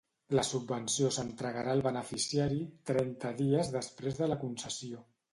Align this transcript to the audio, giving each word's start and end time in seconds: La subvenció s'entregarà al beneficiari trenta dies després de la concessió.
La 0.35 0.43
subvenció 0.45 1.09
s'entregarà 1.17 1.75
al 1.75 1.83
beneficiari 1.87 2.57
trenta 2.91 3.33
dies 3.43 3.69
després 3.75 4.17
de 4.23 4.31
la 4.33 4.39
concessió. 4.45 5.03